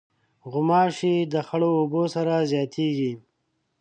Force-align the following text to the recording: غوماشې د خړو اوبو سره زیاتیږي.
غوماشې 0.51 1.15
د 1.33 1.35
خړو 1.47 1.69
اوبو 1.81 2.03
سره 2.15 2.33
زیاتیږي. 2.51 3.13